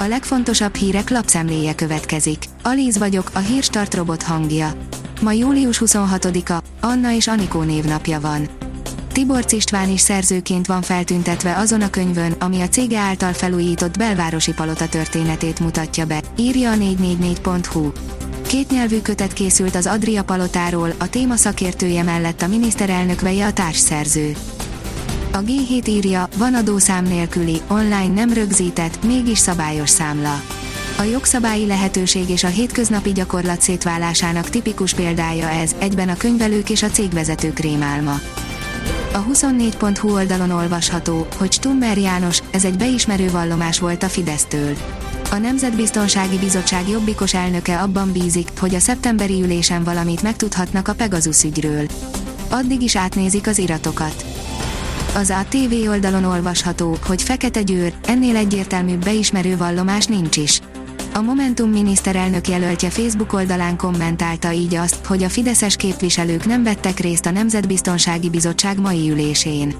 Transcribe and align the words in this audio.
A 0.00 0.06
legfontosabb 0.06 0.74
hírek 0.74 1.10
lapszemléje 1.10 1.74
következik. 1.74 2.44
Alíz 2.62 2.98
vagyok, 2.98 3.30
a 3.34 3.38
hírstart 3.38 3.94
robot 3.94 4.22
hangja. 4.22 4.72
Ma 5.20 5.32
július 5.32 5.82
26-a, 5.84 6.62
Anna 6.80 7.12
és 7.12 7.26
Anikó 7.26 7.62
névnapja 7.62 8.20
van. 8.20 8.48
Tibor 9.12 9.44
István 9.48 9.90
is 9.90 10.00
szerzőként 10.00 10.66
van 10.66 10.82
feltüntetve 10.82 11.56
azon 11.56 11.80
a 11.80 11.90
könyvön, 11.90 12.32
ami 12.32 12.60
a 12.60 12.68
cége 12.68 12.98
által 12.98 13.32
felújított 13.32 13.98
belvárosi 13.98 14.52
palota 14.52 14.88
történetét 14.88 15.60
mutatja 15.60 16.04
be, 16.04 16.20
írja 16.36 16.70
a 16.70 16.76
444.hu. 16.76 17.92
Kétnyelvű 18.46 19.00
kötet 19.00 19.32
készült 19.32 19.74
az 19.74 19.86
Adria 19.86 20.24
palotáról, 20.24 20.92
a 20.98 21.08
téma 21.08 21.36
szakértője 21.36 22.02
mellett 22.02 22.42
a 22.42 22.48
miniszterelnök 22.48 23.20
veje 23.20 23.46
a 23.46 23.52
társszerző. 23.52 24.36
A 25.32 25.38
G7 25.38 25.88
írja, 25.88 26.28
van 26.36 26.54
adószám 26.54 27.04
nélküli, 27.04 27.60
online 27.68 28.14
nem 28.14 28.32
rögzített, 28.32 29.04
mégis 29.04 29.38
szabályos 29.38 29.90
számla. 29.90 30.42
A 30.98 31.02
jogszabályi 31.02 31.66
lehetőség 31.66 32.28
és 32.28 32.44
a 32.44 32.48
hétköznapi 32.48 33.12
gyakorlat 33.12 33.60
szétválásának 33.60 34.48
tipikus 34.48 34.94
példája 34.94 35.48
ez, 35.48 35.74
egyben 35.78 36.08
a 36.08 36.16
könyvelők 36.16 36.70
és 36.70 36.82
a 36.82 36.90
cégvezetők 36.90 37.58
rémálma. 37.58 38.20
A 39.12 39.24
24.hu 39.24 40.12
oldalon 40.12 40.50
olvasható, 40.50 41.26
hogy 41.38 41.52
Stummer 41.52 41.98
János, 41.98 42.42
ez 42.50 42.64
egy 42.64 42.76
beismerő 42.76 43.30
vallomás 43.30 43.78
volt 43.78 44.02
a 44.02 44.08
Fidesztől. 44.08 44.76
A 45.30 45.36
Nemzetbiztonsági 45.36 46.38
Bizottság 46.38 46.88
jobbikos 46.88 47.34
elnöke 47.34 47.80
abban 47.80 48.12
bízik, 48.12 48.48
hogy 48.58 48.74
a 48.74 48.80
szeptemberi 48.80 49.42
ülésen 49.42 49.84
valamit 49.84 50.22
megtudhatnak 50.22 50.88
a 50.88 50.94
Pegasus 50.94 51.44
ügyről. 51.44 51.86
Addig 52.48 52.82
is 52.82 52.96
átnézik 52.96 53.46
az 53.46 53.58
iratokat. 53.58 54.24
Az 55.20 55.30
ATV 55.30 55.88
oldalon 55.88 56.24
olvasható, 56.24 56.96
hogy 57.06 57.22
Fekete 57.22 57.62
Győr, 57.62 57.92
ennél 58.06 58.36
egyértelműbb 58.36 59.04
beismerő 59.04 59.56
vallomás 59.56 60.06
nincs 60.06 60.36
is. 60.36 60.60
A 61.14 61.20
Momentum 61.20 61.70
miniszterelnök 61.70 62.48
jelöltje 62.48 62.90
Facebook 62.90 63.32
oldalán 63.32 63.76
kommentálta 63.76 64.52
így 64.52 64.74
azt, 64.74 65.06
hogy 65.06 65.22
a 65.22 65.28
fideszes 65.28 65.76
képviselők 65.76 66.46
nem 66.46 66.62
vettek 66.62 66.98
részt 66.98 67.26
a 67.26 67.30
Nemzetbiztonsági 67.30 68.30
Bizottság 68.30 68.80
mai 68.80 69.10
ülésén. 69.10 69.74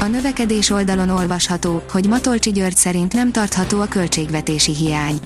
A 0.00 0.04
növekedés 0.04 0.70
oldalon 0.70 1.08
olvasható, 1.08 1.82
hogy 1.90 2.08
Matolcsi 2.08 2.50
György 2.50 2.76
szerint 2.76 3.12
nem 3.12 3.32
tartható 3.32 3.80
a 3.80 3.86
költségvetési 3.86 4.74
hiány. 4.74 5.18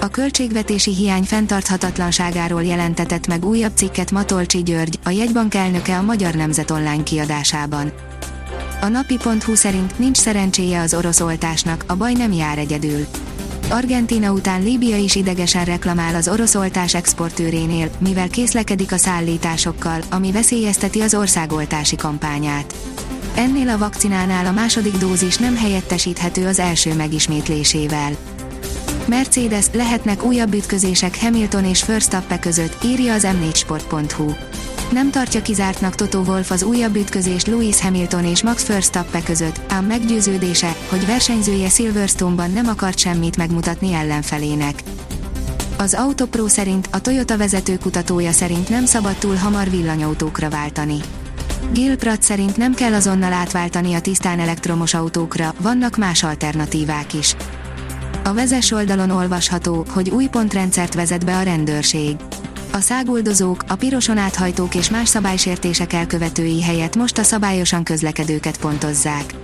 A 0.00 0.08
költségvetési 0.08 0.94
hiány 0.94 1.24
fenntarthatatlanságáról 1.24 2.62
jelentetett 2.62 3.26
meg 3.26 3.44
újabb 3.44 3.72
cikket 3.74 4.10
Matolcsi 4.10 4.62
György, 4.62 4.98
a 5.04 5.10
jegybank 5.10 5.54
elnöke 5.54 5.98
a 5.98 6.02
Magyar 6.02 6.34
Nemzet 6.34 6.70
online 6.70 7.02
kiadásában. 7.02 7.92
A 8.82 8.88
napi.hu 8.88 9.54
szerint 9.54 9.98
nincs 9.98 10.16
szerencséje 10.16 10.80
az 10.80 10.94
orosz 10.94 11.20
oltásnak, 11.20 11.84
a 11.86 11.94
baj 11.94 12.12
nem 12.12 12.32
jár 12.32 12.58
egyedül. 12.58 13.06
Argentina 13.70 14.32
után 14.32 14.62
Líbia 14.62 14.96
is 14.96 15.14
idegesen 15.14 15.64
reklamál 15.64 16.14
az 16.14 16.28
orosz 16.28 16.54
oltás 16.54 16.94
exportőrénél, 16.94 17.90
mivel 17.98 18.28
készlekedik 18.28 18.92
a 18.92 18.96
szállításokkal, 18.96 20.00
ami 20.10 20.32
veszélyezteti 20.32 21.00
az 21.00 21.14
országoltási 21.14 21.96
kampányát. 21.96 22.74
Ennél 23.34 23.68
a 23.68 23.78
vakcinánál 23.78 24.46
a 24.46 24.52
második 24.52 24.96
dózis 24.96 25.36
nem 25.36 25.56
helyettesíthető 25.56 26.46
az 26.46 26.58
első 26.58 26.94
megismétlésével. 26.94 28.12
Mercedes, 29.06 29.66
lehetnek 29.72 30.24
újabb 30.24 30.54
ütközések 30.54 31.20
Hamilton 31.20 31.64
és 31.64 31.84
Verstappen 31.84 32.40
között, 32.40 32.84
írja 32.84 33.12
az 33.12 33.26
m4sport.hu. 33.26 34.32
Nem 34.92 35.10
tartja 35.10 35.42
kizártnak 35.42 35.94
Toto 35.94 36.18
Wolff 36.18 36.50
az 36.50 36.62
újabb 36.62 36.96
ütközést 36.96 37.46
Lewis 37.46 37.80
Hamilton 37.80 38.24
és 38.24 38.42
Max 38.42 38.66
Verstappen 38.66 39.22
között, 39.22 39.60
ám 39.68 39.84
meggyőződése, 39.84 40.76
hogy 40.88 41.06
versenyzője 41.06 41.68
Silverstone-ban 41.68 42.50
nem 42.50 42.66
akart 42.66 42.98
semmit 42.98 43.36
megmutatni 43.36 43.92
ellenfelének. 43.92 44.82
Az 45.78 45.94
Autopro 45.94 46.48
szerint 46.48 46.88
a 46.90 47.00
Toyota 47.00 47.36
vezető 47.36 47.78
kutatója 47.78 48.32
szerint 48.32 48.68
nem 48.68 48.84
szabad 48.84 49.14
túl 49.14 49.34
hamar 49.34 49.70
villanyautókra 49.70 50.50
váltani. 50.50 50.96
Gil 51.72 51.96
Pratt 51.96 52.22
szerint 52.22 52.56
nem 52.56 52.74
kell 52.74 52.92
azonnal 52.92 53.32
átváltani 53.32 53.94
a 53.94 54.00
tisztán 54.00 54.40
elektromos 54.40 54.94
autókra, 54.94 55.54
vannak 55.60 55.96
más 55.96 56.22
alternatívák 56.22 57.14
is. 57.14 57.36
A 58.24 58.32
vezes 58.32 58.70
oldalon 58.70 59.10
olvasható, 59.10 59.84
hogy 59.88 60.10
új 60.10 60.26
pontrendszert 60.26 60.94
vezet 60.94 61.24
be 61.24 61.36
a 61.36 61.42
rendőrség. 61.42 62.16
A 62.74 62.80
száguldozók, 62.80 63.64
a 63.68 63.74
piroson 63.74 64.18
áthajtók 64.18 64.74
és 64.74 64.90
más 64.90 65.08
szabálysértések 65.08 65.92
elkövetői 65.92 66.62
helyett 66.62 66.96
most 66.96 67.18
a 67.18 67.22
szabályosan 67.22 67.84
közlekedőket 67.84 68.58
pontozzák. 68.58 69.34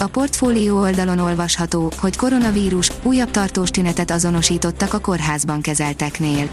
A 0.00 0.06
portfólió 0.06 0.78
oldalon 0.78 1.18
olvasható, 1.18 1.92
hogy 2.00 2.16
koronavírus 2.16 2.92
újabb 3.02 3.30
tartós 3.30 3.70
tünetet 3.70 4.10
azonosítottak 4.10 4.94
a 4.94 4.98
kórházban 4.98 5.60
kezelteknél. 5.60 6.48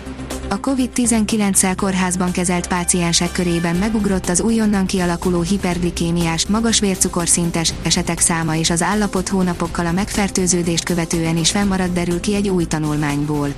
A 0.50 0.60
COVID-19-szel 0.60 1.74
kórházban 1.76 2.32
kezelt 2.32 2.68
páciensek 2.68 3.32
körében 3.32 3.76
megugrott 3.76 4.30
az 4.30 4.42
újonnan 4.42 4.86
kialakuló 4.86 5.42
hiperglikémiás, 5.42 6.48
magas 6.48 6.80
vércukorszintes 6.80 7.74
esetek 7.84 8.20
száma 8.20 8.56
és 8.56 8.70
az 8.70 8.82
állapot 8.82 9.30
hónapokkal 9.30 9.86
a 9.86 9.92
megfertőződést 9.92 10.84
követően 10.84 11.38
is 11.38 11.52
fennmaradt 11.52 11.94
derül 11.94 12.20
ki 12.20 12.36
egy 12.36 12.50
új 12.50 12.66
tanulmányból. 12.66 13.50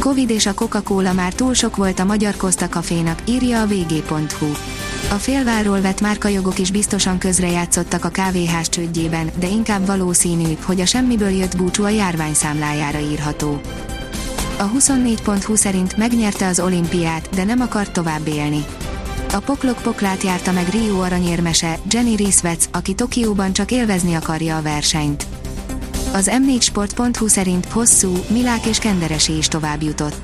Covid 0.00 0.30
és 0.30 0.46
a 0.46 0.54
Coca-Cola 0.54 1.12
már 1.12 1.32
túl 1.32 1.54
sok 1.54 1.76
volt 1.76 1.98
a 1.98 2.04
magyar 2.04 2.36
Costa 2.36 2.68
kafénak, 2.68 3.22
írja 3.24 3.60
a 3.60 3.66
vg.hu. 3.66 4.46
A 5.10 5.14
félvárról 5.14 5.80
vett 5.80 6.00
márkajogok 6.00 6.58
is 6.58 6.70
biztosan 6.70 7.18
közrejátszottak 7.18 8.04
a 8.04 8.08
kávéház 8.08 8.68
csődjében, 8.68 9.30
de 9.38 9.46
inkább 9.46 9.86
valószínű, 9.86 10.56
hogy 10.62 10.80
a 10.80 10.86
semmiből 10.86 11.28
jött 11.28 11.56
búcsú 11.56 11.84
a 11.84 11.88
járvány 11.88 12.34
számlájára 12.34 12.98
írható. 12.98 13.60
A 14.58 14.70
24.hu 14.70 15.54
szerint 15.54 15.96
megnyerte 15.96 16.46
az 16.46 16.60
olimpiát, 16.60 17.28
de 17.34 17.44
nem 17.44 17.60
akart 17.60 17.92
tovább 17.92 18.26
élni. 18.26 18.64
A 19.32 19.38
poklok 19.38 19.82
poklát 19.82 20.22
járta 20.22 20.52
meg 20.52 20.68
Rio 20.68 21.00
aranyérmese, 21.00 21.78
Jenny 21.90 22.14
Risvec, 22.14 22.68
aki 22.72 22.94
Tokióban 22.94 23.52
csak 23.52 23.70
élvezni 23.70 24.14
akarja 24.14 24.56
a 24.56 24.62
versenyt. 24.62 25.26
Az 26.12 26.30
m4sport.hu 26.32 27.26
szerint 27.26 27.66
hosszú, 27.66 28.12
Milák 28.28 28.66
és 28.66 28.78
Kenderesi 28.78 29.36
is 29.36 29.48
tovább 29.48 29.82
jutott. 29.82 30.14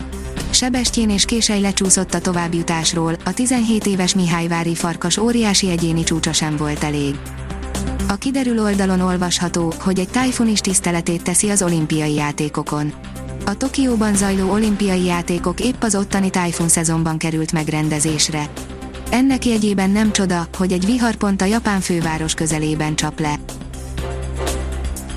Sebestyén 0.51 1.11
és 1.11 1.25
Késely 1.25 1.61
lecsúszott 1.61 2.15
a 2.15 2.21
továbbjutásról, 2.21 3.17
a 3.25 3.33
17 3.35 3.87
éves 3.87 4.15
Mihályvári 4.15 4.75
farkas 4.75 5.17
óriási 5.17 5.71
egyéni 5.71 6.03
csúcsa 6.03 6.33
sem 6.33 6.57
volt 6.57 6.85
elég. 6.85 7.15
A 8.09 8.15
kiderül 8.15 8.63
oldalon 8.63 9.01
olvasható, 9.01 9.73
hogy 9.81 9.99
egy 9.99 10.09
tájfun 10.09 10.49
is 10.49 10.61
tiszteletét 10.61 11.23
teszi 11.23 11.51
az 11.51 11.63
olimpiai 11.63 12.15
játékokon. 12.15 12.93
A 13.47 13.57
Tokióban 13.57 14.15
zajló 14.15 14.51
olimpiai 14.51 15.05
játékok 15.05 15.61
épp 15.61 15.83
az 15.83 15.95
ottani 15.95 16.31
tájfun 16.31 16.69
szezonban 16.69 17.19
került 17.19 17.53
megrendezésre. 17.53 18.51
Ennek 19.11 19.45
jegyében 19.45 19.91
nem 19.91 20.13
csoda, 20.13 20.49
hogy 20.57 20.73
egy 20.73 20.87
viharpont 20.87 21.43
a 21.43 21.45
japán 21.45 21.81
főváros 21.81 22.35
közelében 22.35 22.97
csap 22.97 23.21
le. 23.21 23.39